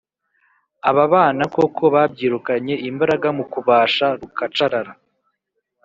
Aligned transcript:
Aba 0.89 1.03
bana 1.13 1.43
koko 1.53 1.83
babyirukanye 1.93 2.75
imbaraga 2.89 3.27
mu 3.37 3.43
kubasha 3.51 4.05
rukacarara. 4.19 4.91